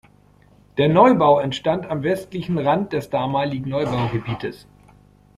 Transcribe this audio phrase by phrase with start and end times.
[0.79, 4.65] Der Neubau entstand am westlichen Rand des damaligen Neubaugebietes.